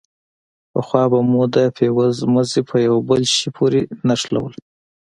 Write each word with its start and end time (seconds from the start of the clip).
پخوا 0.71 1.03
به 1.11 1.19
مو 1.29 1.41
د 1.55 1.57
فيوز 1.77 2.17
مزي 2.33 2.61
په 2.69 2.75
يوه 2.85 2.99
بل 3.09 3.21
شي 3.35 3.47
پورې 3.57 3.81
نښلول. 4.07 4.53